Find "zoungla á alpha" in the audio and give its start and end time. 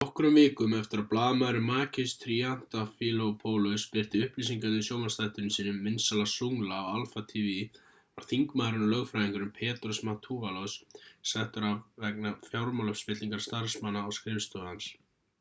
6.31-7.23